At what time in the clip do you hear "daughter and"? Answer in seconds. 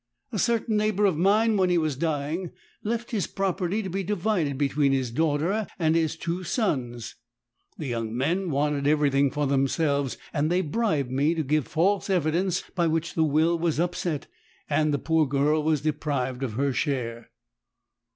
5.11-5.95